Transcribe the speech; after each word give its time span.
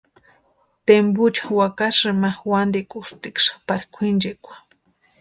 Tempucho 0.87 1.45
wakasï 1.59 2.09
ma 2.21 2.31
wantikutiksï 2.49 3.51
pari 3.67 3.85
kwʼinchekwa. 3.95 4.53